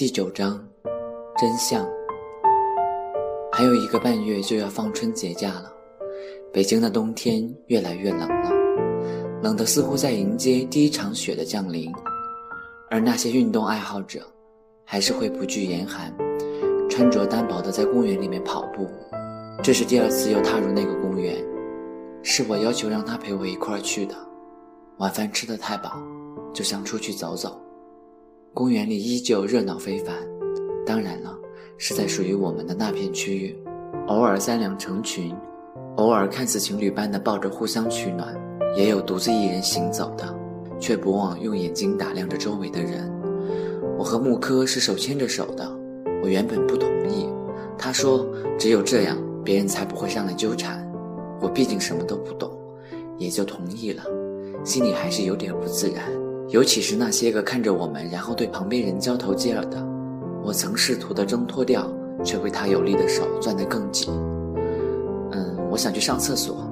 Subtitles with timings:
[0.00, 0.58] 第九章，
[1.38, 1.86] 真相。
[3.52, 5.70] 还有一个半月就要放春节假了，
[6.50, 8.50] 北京的冬天越来越冷了，
[9.42, 11.92] 冷得似乎在迎接第一场雪的降临。
[12.88, 14.26] 而那些运动爱好者，
[14.86, 16.10] 还是会不惧严寒，
[16.88, 18.88] 穿着单薄的在公园里面跑步。
[19.62, 21.44] 这是第二次又踏入那个公园，
[22.22, 24.14] 是我要求让他陪我一块儿去的。
[24.96, 26.02] 晚饭吃得太饱，
[26.54, 27.60] 就想出去走走。
[28.52, 30.14] 公园里依旧热闹非凡，
[30.84, 31.38] 当然了，
[31.78, 33.56] 是在属于我们的那片区域。
[34.08, 35.32] 偶尔三两成群，
[35.96, 38.34] 偶尔看似情侣般的抱着互相取暖，
[38.76, 40.36] 也有独自一人行走的，
[40.80, 43.08] 却不忘用眼睛打量着周围的人。
[43.96, 45.70] 我和木柯是手牵着手的，
[46.20, 47.28] 我原本不同意，
[47.78, 48.26] 他说
[48.58, 50.84] 只有这样，别人才不会上来纠缠。
[51.40, 52.50] 我毕竟什么都不懂，
[53.16, 54.02] 也就同意了，
[54.64, 56.04] 心里还是有点不自然。
[56.50, 59.80] 尤其是那些个看着我们，然后对旁边人交头接耳的，
[60.42, 61.88] 我曾试图的挣脱掉，
[62.24, 64.12] 却被他有力的手攥得更紧。
[65.30, 66.68] 嗯，我想去上厕所，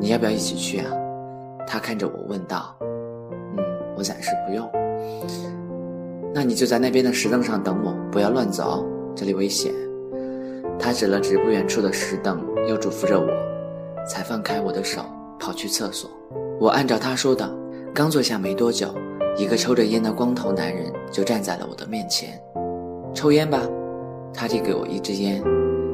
[0.00, 0.90] 你要不要一起去啊？
[1.66, 2.74] 他看着我问道。
[2.80, 3.58] 嗯，
[3.98, 4.66] 我暂时不用。
[6.32, 8.82] 那你就在那边的石凳上等我，不要乱走，
[9.14, 9.74] 这里危险。
[10.78, 13.26] 他指了指不远处的石凳，又嘱咐着我，
[14.06, 15.02] 才放开我的手，
[15.38, 16.10] 跑去厕所。
[16.58, 17.46] 我按照他说的，
[17.92, 18.88] 刚坐下没多久。
[19.38, 22.30] 一个抽着烟的光头男人就站在了我的面前，
[23.14, 23.60] 抽烟吧，
[24.34, 25.40] 他递给我一支烟，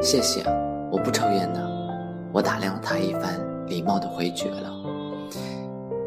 [0.00, 0.42] 谢谢，
[0.90, 1.62] 我不抽烟的。
[2.32, 4.72] 我打量了他一番，礼貌的回绝了。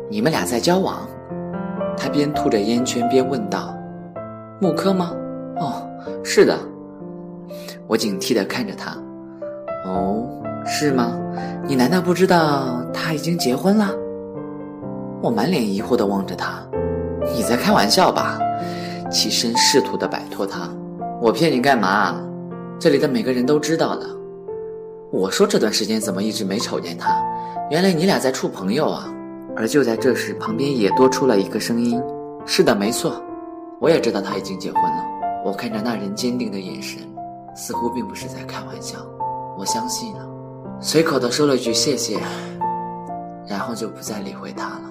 [0.10, 1.08] 你们俩在交往？
[1.96, 3.78] 他边吐着烟圈边问道。
[4.60, 5.12] 木科吗？
[5.58, 5.88] 哦，
[6.24, 6.58] 是的。
[7.86, 8.98] 我警惕的看着他。
[9.86, 10.28] 哦，
[10.66, 11.16] 是吗？
[11.64, 13.92] 你难道不知道他已经结婚了？
[15.22, 16.66] 我满脸疑惑的望着他。
[17.34, 18.40] 你在开玩笑吧？
[19.12, 20.70] 起身试图的摆脱他，
[21.22, 22.16] 我骗你干嘛？
[22.80, 24.06] 这里的每个人都知道了。
[25.12, 27.16] 我说这段时间怎么一直没瞅见他？
[27.72, 29.12] 原来你俩在处朋友啊！
[29.56, 32.02] 而就在这时，旁边也多出了一个声音
[32.46, 33.22] ：“是的，没错，
[33.80, 35.06] 我也知道他已经结婚了。”
[35.44, 37.02] 我看着那人坚定的眼神，
[37.56, 38.98] 似乎并不是在开玩笑。
[39.58, 40.20] 我相信了，
[40.80, 42.20] 随口的说了句谢谢，
[43.48, 44.84] 然后就不再理会他了，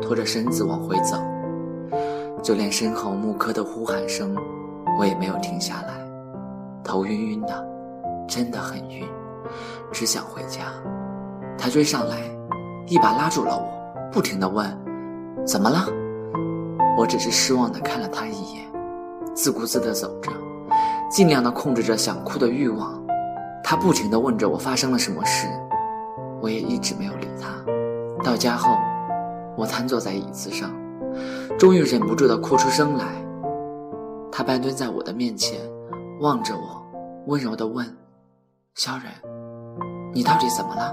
[0.00, 1.16] 拖着身子往回走。
[2.42, 4.34] 就连身后木柯的呼喊声，
[4.98, 5.94] 我也没有停下来，
[6.82, 7.66] 头晕晕的，
[8.26, 9.06] 真的很晕，
[9.92, 10.72] 只想回家。
[11.58, 12.16] 他追上来，
[12.86, 14.66] 一把拉住了我，不停的问
[15.46, 15.86] ：“怎么了？”
[16.96, 18.64] 我只是失望的看了他一眼，
[19.34, 20.32] 自顾自的走着，
[21.10, 22.98] 尽量的控制着想哭的欲望。
[23.62, 25.46] 他不停的问着我发生了什么事，
[26.40, 27.48] 我也一直没有理他。
[28.24, 28.76] 到家后，
[29.56, 30.70] 我瘫坐在椅子上。
[31.60, 33.04] 终于忍不住的哭出声来，
[34.32, 35.60] 他半蹲在我的面前，
[36.20, 36.82] 望着我，
[37.26, 37.86] 温柔的问
[38.76, 39.12] ：“萧然，
[40.10, 40.90] 你到底怎么了？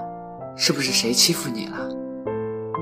[0.58, 1.88] 是不是谁欺负你了？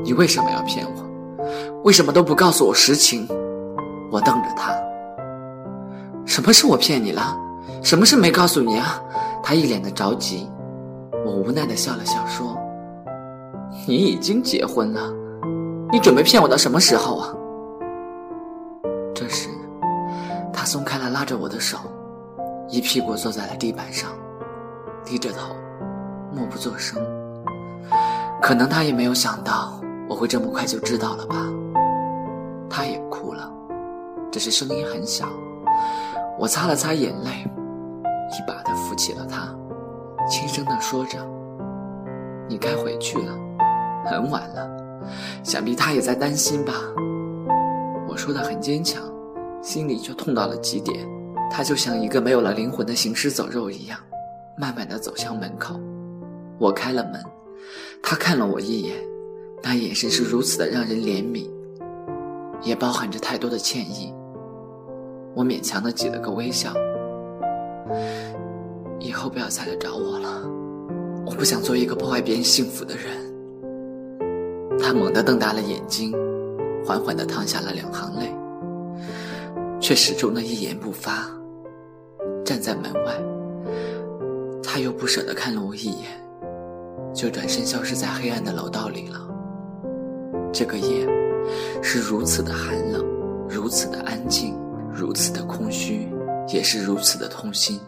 [0.03, 1.83] 你为什么要骗我？
[1.85, 3.25] 为什么都不告诉我实情？”
[4.11, 4.75] 我瞪着他
[6.27, 7.39] ：“什么是我骗你了？
[7.85, 9.01] 什么事没告诉你啊？”
[9.45, 10.51] 他一脸的着急。
[11.25, 12.59] 我无奈的笑了笑说
[13.87, 15.15] ：“你已经结婚了。”
[15.93, 17.33] 你准备骗我到什么时候啊？
[21.17, 21.79] 拉着我的手，
[22.69, 24.11] 一屁股坐在了地板上，
[25.03, 25.57] 低着头，
[26.31, 27.03] 默不作声。
[28.43, 31.37] 可能他也没有想到我会这么快就知道了吧。
[32.69, 33.51] 他也哭了，
[34.31, 35.27] 只是声音很小。
[36.39, 37.31] 我擦了擦眼泪，
[38.31, 39.49] 一把的扶起了他，
[40.29, 41.19] 轻声的说着
[42.47, 43.33] ：“你该回去了，
[44.05, 44.69] 很晚了。”
[45.43, 46.75] 想必他也在担心吧。
[48.07, 49.03] 我说的很坚强，
[49.67, 50.97] 心里却痛到了极点。
[51.51, 53.99] 他就像一个没有了灵魂的行尸走肉一样，
[54.57, 55.75] 慢慢的走向门口。
[56.57, 57.21] 我开了门，
[58.01, 58.95] 他看了我一眼，
[59.65, 61.51] 那眼神是如此的让人怜悯，
[62.63, 64.15] 也包含着太多的歉意。
[65.35, 66.73] 我勉强的挤了个微笑。
[69.01, 70.49] 以后不要再来找我了，
[71.27, 73.05] 我不想做一个破坏别人幸福的人。
[74.79, 76.13] 他猛地瞪大了眼睛，
[76.85, 78.33] 缓缓地淌下了两行泪，
[79.87, 81.31] 却始终的一言不发。
[82.45, 83.23] 站在门外，
[84.61, 86.11] 他又不舍得看了我一眼，
[87.15, 89.21] 就转身消失在黑暗的楼道里了。
[90.53, 91.07] 这个夜
[91.85, 93.01] 是如此的寒冷，
[93.49, 94.59] 如此的安静，
[94.93, 96.09] 如此的空虚，
[96.53, 97.79] 也是如此的痛心。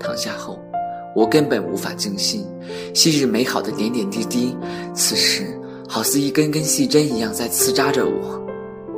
[0.00, 0.58] 躺下后，
[1.14, 2.46] 我根本无法静心，
[2.94, 4.56] 昔日美好的点点滴滴，
[4.94, 5.44] 此时。
[5.86, 8.42] 好似一根根细针一样在刺扎着我，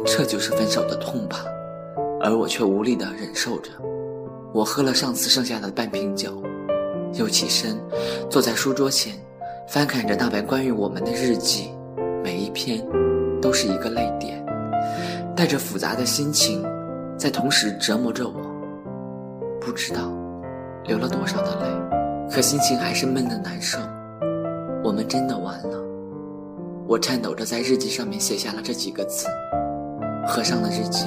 [0.06, 1.44] 这就是分手的痛吧？
[2.20, 3.70] 而我却无力地忍受着。
[4.52, 6.42] 我喝了上次剩下的半瓶酒，
[7.14, 7.78] 又起身，
[8.30, 9.14] 坐在书桌前，
[9.68, 11.70] 翻看着那本关于我们的日记，
[12.24, 12.84] 每一篇
[13.40, 14.44] 都是一个泪点，
[15.36, 16.64] 带着复杂的心情，
[17.16, 18.34] 在同时折磨着我。
[19.60, 20.10] 不知道
[20.84, 23.78] 流了多少的泪，可心情还是闷得难受。
[24.82, 25.78] 我们真的完了。
[26.86, 29.26] 我颤抖着在日记上面写下了这几个字，
[30.26, 31.04] 合上了日记。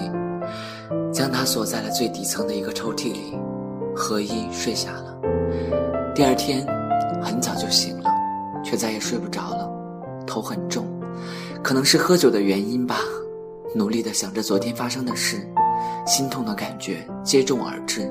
[1.12, 3.38] 将它锁在了最底层的一个抽屉里，
[3.96, 5.18] 合衣睡下了。
[6.16, 6.66] 第二天
[7.22, 8.10] 很早就醒了，
[8.64, 9.70] 却再也睡不着了，
[10.26, 10.86] 头很重，
[11.62, 12.98] 可能是喝酒的原因吧。
[13.76, 15.48] 努力的想着昨天发生的事，
[16.06, 18.10] 心痛的感觉接踵而至。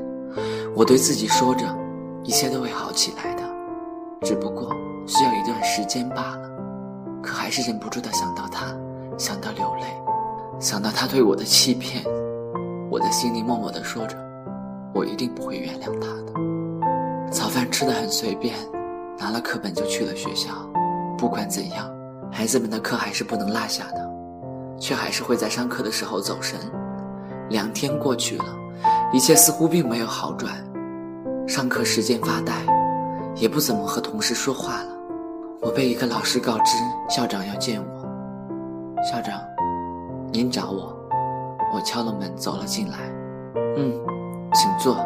[0.75, 1.64] 我对自己说着，
[2.23, 3.43] 一切都会好起来的，
[4.23, 4.70] 只不过
[5.06, 6.50] 需要一段时间罢了。
[7.23, 8.75] 可还是忍不住的想到他，
[9.19, 9.87] 想到流泪，
[10.58, 12.02] 想到他对我的欺骗。
[12.90, 14.16] 我的心里默默地说着
[14.92, 16.32] ：“我一定不会原谅他的。”
[17.31, 18.56] 早饭吃的很随便，
[19.16, 20.50] 拿了课本就去了学校。
[21.16, 21.88] 不管怎样，
[22.32, 24.10] 孩子们的课还是不能落下的，
[24.78, 26.58] 却还是会在上课的时候走神。
[27.48, 28.44] 两天过去了，
[29.12, 30.52] 一切似乎并没有好转。
[31.46, 32.52] 上课时间发呆，
[33.37, 34.88] 也不怎么和同事说话了。
[35.60, 36.76] 我被一个老师告知
[37.08, 39.02] 校长要见我。
[39.02, 39.40] 校长，
[40.32, 41.00] 您找我。
[41.75, 42.99] 我敲了门，走了进来。
[43.76, 43.93] 嗯，
[44.52, 44.96] 请坐。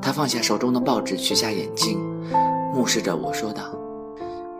[0.00, 1.98] 他放下手中的报纸，取下眼镜，
[2.74, 3.62] 目视着我说道：“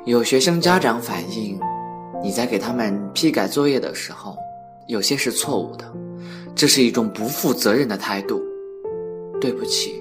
[0.06, 1.58] 有学生家长反映，
[2.22, 4.36] 你在给他们批改作业的时候，
[4.86, 5.84] 有些是错误的，
[6.54, 8.40] 这是一种不负责任的态度。”
[9.40, 10.00] 对不起，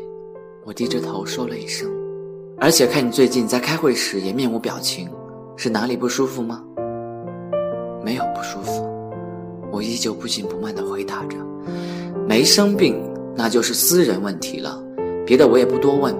[0.63, 1.89] 我低着头说了一声。
[2.59, 5.09] 而且看你最近在开会时也面无表情，
[5.57, 6.63] 是哪里不舒服吗？
[8.03, 8.87] 没有不舒服。
[9.71, 11.37] 我依旧不紧不慢地回答着
[12.27, 13.01] ：“没生病，
[13.35, 14.77] 那就是私人问题了，
[15.25, 16.13] 别的我也不多问。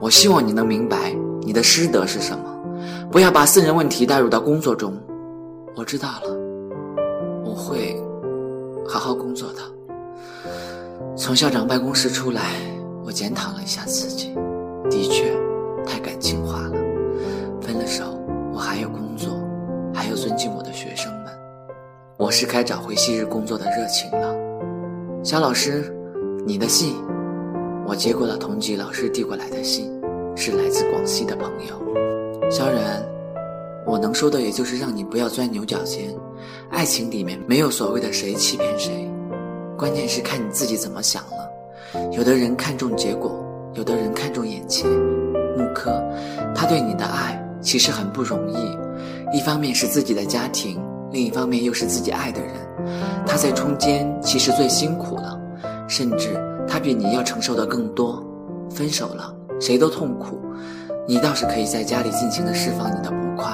[0.00, 2.44] 我希望你能明白你的师德是什么，
[3.10, 4.96] 不要把私人问题带入到工作中。”
[5.76, 6.34] 我知道了，
[7.44, 7.94] 我会
[8.88, 9.60] 好好工作的。
[11.14, 12.42] 从校长办公室出来，
[13.04, 14.32] 我检讨了一下自己，
[14.90, 15.35] 的确
[22.26, 24.34] 我是该找回昔日工作的热情了，
[25.22, 25.94] 肖老师，
[26.44, 26.96] 你的信，
[27.86, 29.96] 我接过了同级老师递过来的信，
[30.34, 32.50] 是来自广西的朋友。
[32.50, 33.00] 萧然，
[33.86, 36.12] 我能说的也就是让你不要钻牛角尖，
[36.68, 39.08] 爱情里面没有所谓的谁欺骗谁，
[39.78, 42.10] 关键是看你自己怎么想了。
[42.10, 43.40] 有的人看重结果，
[43.74, 44.90] 有的人看重眼前。
[45.56, 45.92] 木柯，
[46.56, 48.76] 他对你的爱其实很不容易，
[49.32, 50.76] 一方面是自己的家庭。
[51.16, 52.52] 另一方面又是自己爱的人，
[53.26, 55.40] 他在中间其实最辛苦了，
[55.88, 58.22] 甚至他比你要承受的更多。
[58.68, 60.38] 分手了，谁都痛苦，
[61.08, 63.50] 你倒是可以在家里尽情的释放你的不快，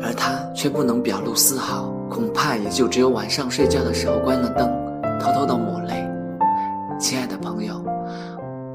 [0.00, 4.70] 而他却不能表露丝毫，恐怕也就只有晚上睡觉的时候关了灯，
[5.18, 6.08] 偷偷的抹泪。
[7.00, 7.84] 亲爱的朋友，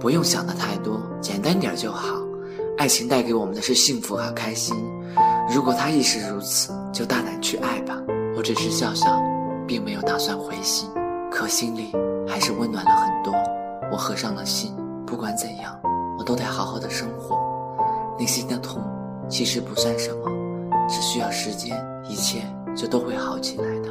[0.02, 2.18] 不用想的太多，简单点就好。
[2.78, 4.76] 爱情带给我们的是幸福和开心。
[5.51, 7.97] 如果他亦是如此，就大胆去爱吧。
[8.38, 9.19] 我只是笑笑，
[9.68, 10.88] 并没有打算回信，
[11.31, 11.92] 可心里
[12.28, 13.33] 还是温暖了很多。
[13.92, 14.76] 我合上了信，
[15.07, 15.76] 不管怎样，
[16.19, 17.35] 我都得好好的生活。
[18.19, 18.80] 内心的痛
[19.28, 20.30] 其实不算什么，
[20.88, 21.76] 只需要时间，
[22.07, 22.44] 一切
[22.76, 23.90] 就都会好起来的。